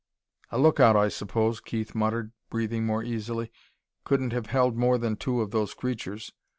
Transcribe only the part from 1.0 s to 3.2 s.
suppose," Keith muttered, breathing more